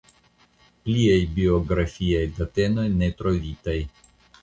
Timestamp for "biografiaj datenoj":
1.35-2.89